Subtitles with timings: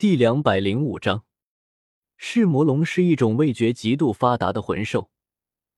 [0.00, 1.26] 第两百零五章，
[2.16, 5.10] 噬魔龙是一种味觉极度发达的魂兽，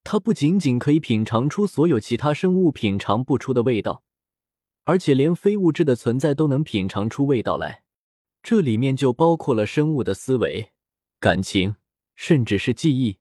[0.05, 4.05] 它不仅仅可以品尝出所有其他生物品尝不出的味道，
[4.85, 7.83] 而且连非物质的存在都能品尝出味道来。
[8.45, 10.71] 这里面就包括了生物的思维、
[11.19, 11.75] 感情，
[12.15, 13.19] 甚至是记忆。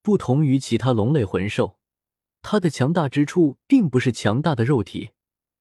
[0.00, 1.76] 不同于其他龙类魂兽，
[2.40, 5.10] 它的强大之处并不是强大的肉体，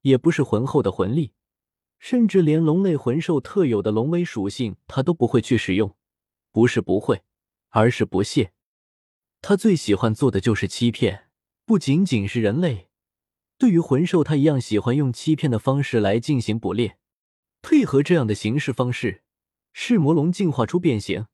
[0.03, 1.33] 也不是浑厚的魂力。
[2.05, 5.95] 甚至连龙类魂兽特有的龙威属性，他都不会去使用。
[6.51, 7.23] 不是不会，
[7.69, 8.53] 而是不屑。
[9.41, 11.29] 他最喜欢做的就是欺骗，
[11.65, 12.89] 不仅仅是人类，
[13.57, 16.99] 对于魂兽，他一样喜欢用欺骗的方式来进行捕猎。
[17.63, 19.23] 配合这样的行事方式，
[19.73, 21.25] 噬魔龙进化出变形、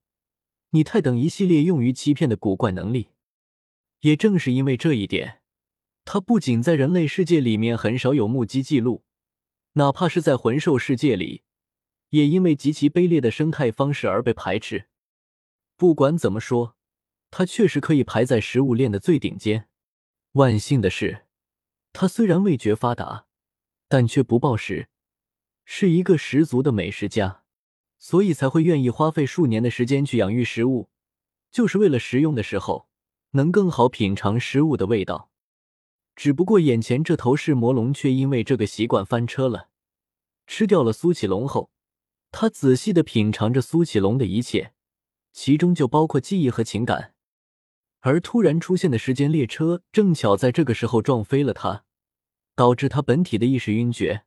[0.69, 3.09] 拟态等一系列用于欺骗的古怪能力。
[3.99, 5.41] 也正是因为这一点，
[6.05, 9.03] 他不仅在人类世界里面很少有目击记录。
[9.73, 11.43] 哪怕是在魂兽世界里，
[12.09, 14.87] 也因为极其卑劣的生态方式而被排斥。
[15.77, 16.75] 不管怎么说，
[17.29, 19.69] 它确实可以排在食物链的最顶尖。
[20.33, 21.25] 万幸的是，
[21.93, 23.27] 它虽然味觉发达，
[23.87, 24.89] 但却不暴食，
[25.63, 27.43] 是一个十足的美食家，
[27.97, 30.89] 所以才会愿意花费数年的时间去养育食物，
[31.49, 32.87] 就是为了食用的时候
[33.31, 35.31] 能更好品尝食物的味道。
[36.13, 39.69] 只不过眼前这头噬魔龙却因为这个习惯翻车了，
[40.53, 41.71] 吃掉了苏启龙后，
[42.29, 44.73] 他仔细的品尝着苏启龙的一切，
[45.31, 47.13] 其中就包括记忆和情感。
[48.01, 51.85] 而突然出现的时间列车正巧在这个时候撞飞了他，
[52.53, 54.25] 导致他本体的意识晕厥。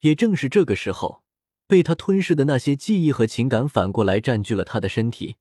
[0.00, 1.22] 也正是这个时候，
[1.68, 5.36] 被他吞噬的那些记忆和情感反过来占据了他的身体。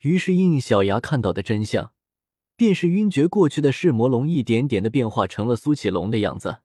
[0.00, 1.94] 于是应小牙看到的真相。
[2.56, 6.58] 便是晕厥过去的噬魔龙，一点点的变化成了苏启龙的样子。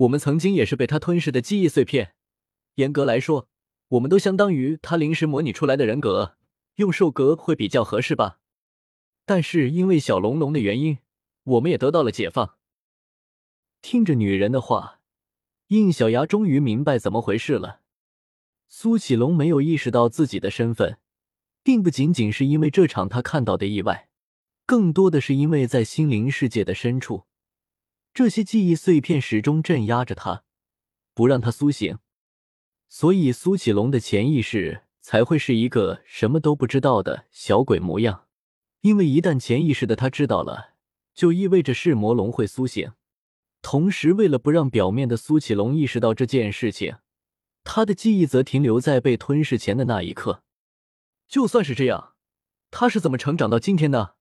[0.00, 2.14] 我们曾经也是被他吞噬的记忆碎片。
[2.76, 3.48] 严格来说，
[3.88, 6.36] 我们都相当于他临时模拟出来的人格，
[6.76, 8.38] 用兽格会比较合适吧。
[9.26, 10.98] 但是因为小龙龙的原因，
[11.44, 12.56] 我们也得到了解放。
[13.82, 15.00] 听着女人的话，
[15.68, 17.80] 应小牙终于明白怎么回事了。
[18.68, 20.98] 苏启龙没有意识到自己的身份，
[21.62, 24.08] 并不仅仅是因为这场他看到的意外。
[24.64, 27.24] 更多的是因为在心灵世界的深处，
[28.20, 30.44] 这些记忆碎片始终镇压着他，
[31.14, 31.96] 不让他苏醒，
[32.86, 38.26] 所以苏启龙的潜意识才会是一个什么都不知道的小鬼模样。
[38.82, 40.74] 因为一旦潜意识的他知道了，
[41.14, 42.92] 就意味着噬魔龙会苏醒。
[43.62, 46.98] 同时，为了不让表面的苏启龙意识到这件事情，
[47.64, 50.42] 他的记忆则停留在被吞噬前的那一刻。
[51.26, 52.12] 就算是这样，
[52.70, 54.16] 他是怎么成长到今天的？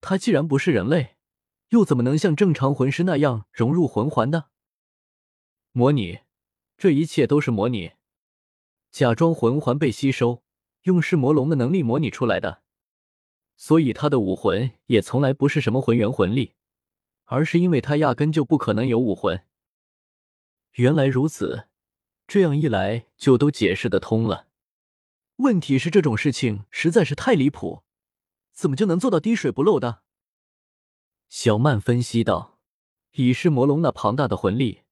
[0.00, 1.13] 他既然不是人类，
[1.74, 4.44] 又怎么能像正常魂师那样融入魂环呢？
[5.72, 6.20] 模拟，
[6.76, 7.94] 这一切都是模拟，
[8.92, 10.44] 假装魂环被吸收，
[10.82, 12.62] 用噬魔龙的能力模拟出来的。
[13.56, 16.54] 所以他的武魂也从来不是什么魂元魂力，
[17.24, 19.44] 而是因为他压根就不可能有武魂。
[20.74, 21.66] 原来如此，
[22.28, 24.46] 这样一来就都解释得通了。
[25.38, 27.82] 问题是这种事情实在是太离谱。
[28.52, 30.03] 怎么就能做到滴水不漏的？
[31.36, 32.60] 小曼分析道
[33.10, 34.82] ：“以噬魔龙那庞大的魂力，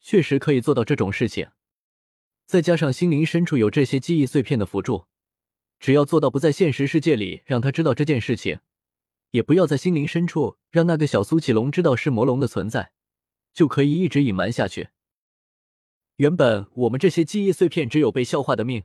[0.00, 1.50] 确实可以做到这种事情。
[2.46, 5.04] 再加上心灵深处有这些记忆碎片的辅助，
[5.78, 8.58] 只要做到不在现实世界里让他知道这件事情，
[9.30, 12.90] 也不要在心灵深处让那个小苏启龙知道噬魔龙的存在，
[13.52, 14.88] 就可以一直隐瞒下去。
[16.16, 18.82] 原本我们这些记忆碎片只有被消化的命，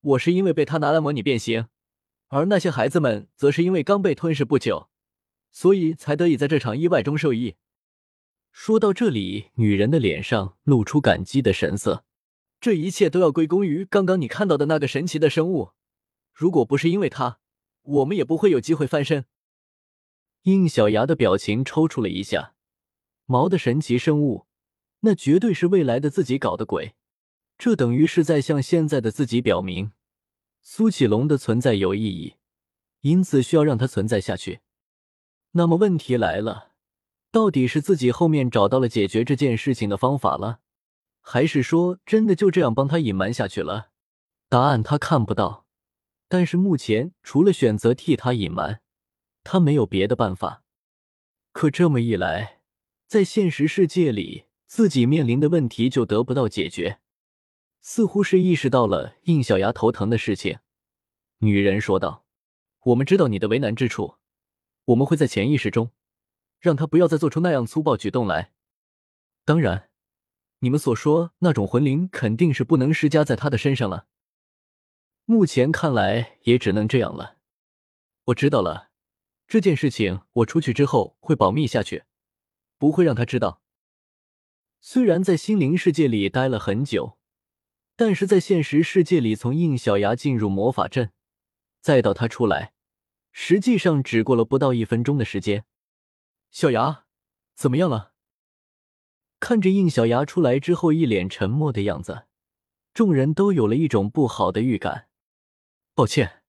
[0.00, 1.68] 我是因为被他拿来模拟变形。”
[2.28, 4.88] 而那些孩子们则是因为刚被吞噬不久，
[5.50, 7.56] 所以才得以在这场意外中受益。
[8.50, 12.04] 说到这里，女人的脸上露出感激的神色。
[12.60, 15.70] 这一切都要归功于刚刚你看到的那个神奇的生物。
[16.32, 17.38] 如果不是因为它，
[17.82, 19.26] 我们也不会有机会翻身。
[20.42, 22.54] 应小牙的表情抽搐了一下。
[23.26, 24.46] 毛的神奇生物，
[25.00, 26.94] 那绝对是未来的自己搞的鬼。
[27.56, 29.92] 这等于是在向现在的自己表明。
[30.62, 32.34] 苏启龙的存在有意义，
[33.02, 34.60] 因此需要让它存在下去。
[35.52, 36.72] 那么问题来了，
[37.30, 40.60] 到底是自己后面找到了解决这件事情的方法了，
[41.20, 43.90] 还是说真的就这样帮他隐瞒下去了？
[44.48, 45.66] 答案他看不到，
[46.28, 48.80] 但是目前除了选择替他隐瞒，
[49.42, 50.62] 他没有别的办法。
[51.52, 52.60] 可这么一来，
[53.06, 57.00] 在现实世界里，自己面临的问题就得不到解决。
[57.80, 60.58] 似乎是意识到了应小牙头疼的事情，
[61.38, 62.24] 女人说道
[62.84, 64.16] ：“我们知道你的为难之处，
[64.88, 65.92] 我们会在潜意识中
[66.60, 68.52] 让他不要再做出那样粗暴举动来。
[69.44, 69.90] 当然，
[70.60, 74.06] 你们所说那种魂灵肯定是不能施加在他的身上了。
[75.24, 77.36] 目前看来也只能这样了。
[78.26, 78.90] 我知道了，
[79.46, 82.04] 这件事情我出去之后会保密下去，
[82.78, 83.62] 不会让他知道。
[84.80, 87.18] 虽然在心灵世界里待了很久，
[87.94, 91.12] 但是在现实世界里，从应小牙进入魔法阵，
[91.80, 92.72] 再到他出来，
[93.40, 95.64] 实际上只过了不到一分钟的时间。
[96.50, 97.04] 小牙，
[97.54, 98.12] 怎么样了？
[99.38, 102.26] 看着应小牙出来之后一脸沉默的样子，
[102.92, 105.08] 众人都有了一种不好的预感。
[105.94, 106.42] 抱歉，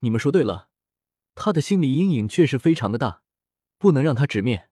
[0.00, 0.68] 你们说对了，
[1.34, 3.22] 他的心理阴影确实非常的大，
[3.78, 4.68] 不能让他直面，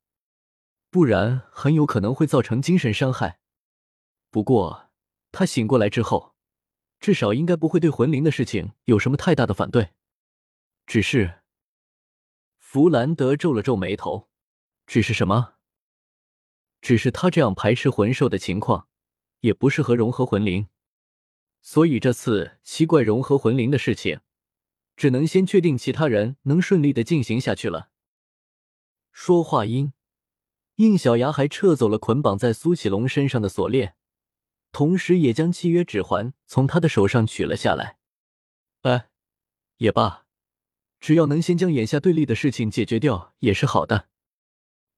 [0.90, 3.40] 不然很有可能会造成精神伤害。
[4.31, 4.90] 不过
[5.32, 6.34] 他醒过来之后，
[7.00, 9.94] 至少应该不会对魂灵的事情有什么太大的反对。
[10.87, 11.40] 只是，
[12.74, 14.28] 弗兰德皱了皱眉头，
[14.84, 15.54] 只是什么？
[16.80, 18.88] 只是他这样排斥魂兽的情况，
[19.42, 20.66] 也不适合融合魂灵。
[21.60, 24.22] 所以这次七怪融合魂灵的事情，
[24.96, 27.90] 只能先确定其他人能顺利的进行下去了。
[29.12, 29.92] 说话音，
[30.74, 33.94] 应小牙还撤走了捆绑在苏启龙身上的锁链，
[34.72, 37.98] 同时也将契约指环从他的手上取了下来。
[38.80, 39.10] 哎，
[39.76, 40.23] 也罢，
[41.04, 44.08] 只要能先将眼下对立的事情解决掉，也是好的。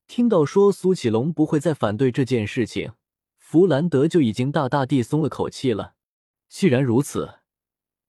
[0.07, 2.93] 听到说苏启龙不会再反对这件事情，
[3.37, 5.97] 弗兰德就已经大大地松了口气了。
[6.49, 7.41] 既然如此，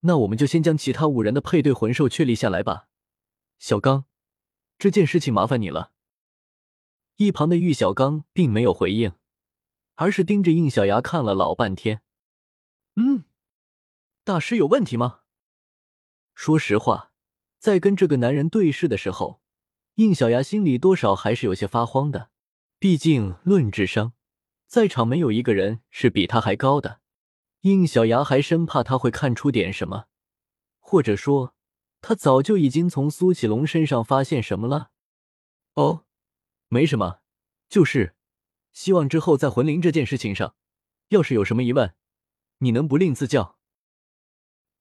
[0.01, 2.87] 那我们就先将其他五人的配对魂兽确立下来吧。
[3.57, 4.05] 小刚，
[4.77, 5.91] 这件事情麻烦你了。
[7.15, 9.13] 一旁的玉小刚并没有回应，
[9.95, 12.03] 而是盯着应小牙看了老半天。
[12.97, 13.23] 嗯，
[14.23, 15.21] 大师有问题吗？
[16.35, 17.11] 说实话，
[17.59, 19.41] 在跟这个男人对视的时候，
[19.95, 22.29] 应小牙心里多少还是有些发慌的。
[22.79, 24.13] 毕竟论智商，
[24.67, 27.01] 在场没有一个人是比他还高的。
[27.61, 30.05] 应小牙还生怕他会看出点什么，
[30.79, 31.55] 或者说
[31.99, 34.91] 他早就已经从苏启龙身上发现什么了。
[35.73, 36.05] 哦，
[36.67, 37.19] 没什么，
[37.67, 38.15] 就是
[38.71, 40.55] 希望之后在魂灵这件事情上，
[41.09, 41.95] 要是有什么疑问，
[42.59, 43.57] 你能不吝赐教。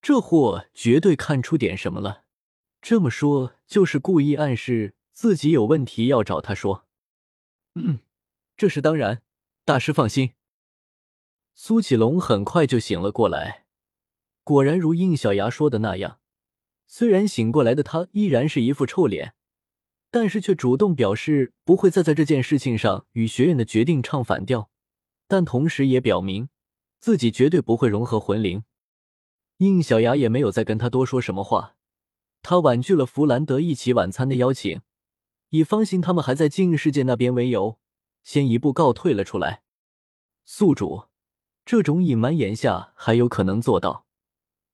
[0.03, 2.26] 这货绝对看出点什么了，
[2.89, 6.87] 这么说就是故意暗示自己有问题要找他说。
[7.75, 7.99] 嗯，
[8.57, 9.23] 这是当然，
[9.65, 10.35] 大师放心。
[11.53, 13.65] 苏启龙很快就醒了过来，
[14.45, 16.21] 果然如应小牙说的那样，
[16.87, 19.35] 虽然醒过来的他依然是一副臭脸，
[20.13, 24.71] 但是却主动表示不会再在这件事情上与学院的决定唱反调，
[25.27, 26.49] 但同时也表明
[27.01, 28.63] 自己绝对不会融合魂灵。
[29.57, 31.75] 应小牙也没有再跟他多说什么话，
[32.49, 34.81] 他婉拒了弗兰德一起晚餐的邀请，
[35.49, 37.81] 以方心他们还在静世界那边为由，
[38.23, 39.65] 先一步告退了出来。
[40.45, 41.07] 宿主。
[41.65, 44.07] 这种隐瞒眼下还有可能做到，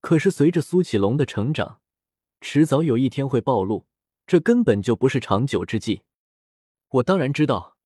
[0.02, 1.80] 可是随着苏启龙的成长，
[2.42, 3.86] 迟早有一天会暴露，
[4.26, 6.02] 这根本就不是长久之计。
[6.90, 7.78] 我当然知道，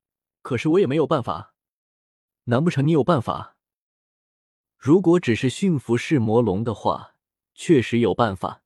[0.43, 1.55] 可是我也没有办法。
[2.47, 3.57] 难不成你有办法？
[4.77, 7.15] 如果只是驯服噬魔龙的话，
[7.55, 8.65] 确实有办法。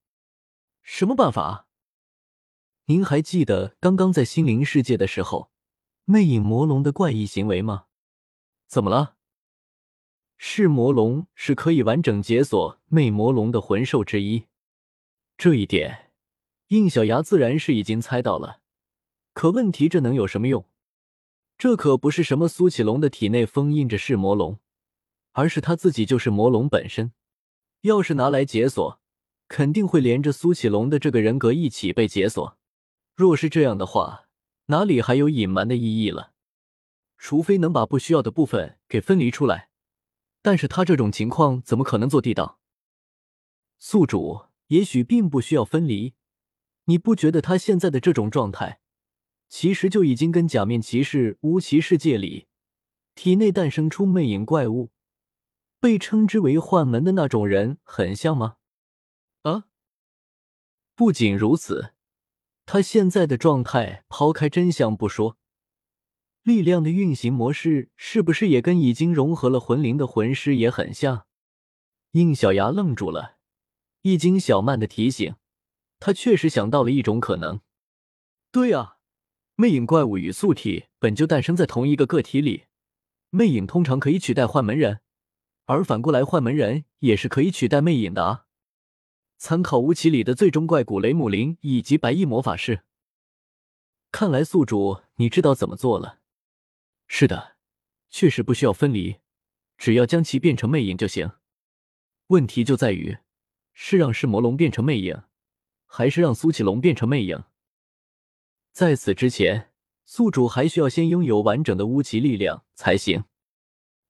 [0.93, 1.69] 什么办法？
[2.87, 5.53] 您还记得刚刚在心灵世界的时候，
[6.05, 7.85] 魅影魔龙的怪异行为吗？
[8.67, 9.15] 怎么了？
[10.37, 14.47] 噬魔龙是可以完整解锁魅魔龙的魂兽之一，
[15.39, 16.11] 这一点
[16.67, 18.61] 应小牙自然是已经猜到了。
[19.33, 20.67] 可问题这能有什么用？
[21.57, 24.59] 这可不是什么苏启龙的体内封印着噬魔龙，
[25.33, 27.13] 而是他自己就是魔龙本身。
[27.83, 29.00] 要是拿来解锁，
[29.51, 32.57] 肯定会连着苏启龙的这个人格一起被解锁。
[33.17, 34.29] 若是这样的话，
[34.67, 36.35] 哪里还有隐瞒的意义了？
[37.19, 39.71] 除非能把不需要的部分给分离出来。
[40.41, 42.61] 但是他这种情况怎么可能做地道？
[43.81, 46.15] 宿主也许并不需要分离，
[46.85, 48.81] 你不觉得他现在的这种状态，
[49.49, 52.47] 其实就已经跟假面骑士无奇世界里
[53.17, 54.91] 体内诞生出魅影怪物，
[55.81, 58.59] 被称之为幻门的那种人很像吗？
[61.01, 61.95] 不仅如此，
[62.67, 65.39] 他现在的状态，抛开真相不说。
[66.43, 71.25] 力量的运行模式是不是也跟已经融合了魂灵的魂师也很像？
[72.11, 73.39] 应小牙愣住了，
[74.03, 75.37] 一经小曼的提醒，
[75.99, 77.63] 他确实想到了一种可能。
[78.53, 78.99] 对啊，
[79.57, 82.65] 魅影怪物与素体本就诞生在同一个个体里，
[83.31, 85.01] 魅影通常可以取代幻门人，
[85.65, 88.45] 而反过来幻门人也是可以取代魅影的啊。
[89.41, 92.83] 参考吴奇里的最终怪骨雷姆林以及白衣魔法师，
[94.13, 96.19] 看来宿主你知道怎么做了。
[97.07, 97.57] 是的，
[98.11, 99.17] 确实不需要分离，
[99.79, 101.33] 只要将其变成魅影就行。
[102.27, 103.17] 问题就在于，
[103.73, 105.23] 是让噬魔龙变成魅影，
[105.87, 107.45] 还是让苏启龙变成魅影？
[108.73, 109.71] 在此之前，
[110.05, 113.25] 宿主还需要先拥有完整的巫奇力量才行。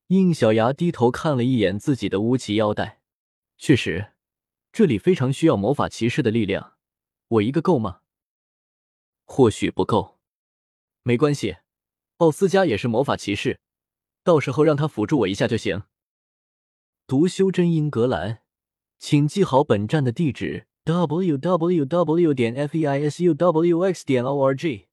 [0.08, 3.00] 应小牙低头看了一眼自己的巫奇腰带，
[3.56, 4.14] 确实，
[4.72, 6.74] 这里非常需要魔法骑士的力量。
[7.28, 8.00] 我一个够吗？
[9.24, 10.18] 或许不够。
[11.02, 11.56] 没关系，
[12.18, 13.58] 奥斯加也是魔法骑士，
[14.22, 15.84] 到时候让他辅助我一下就行。
[17.06, 18.42] 读修真英格兰，
[18.98, 22.34] 请记好本站的地址：w w w.
[22.34, 24.04] 点 f e i s u w x.
[24.04, 24.89] 点 o r g。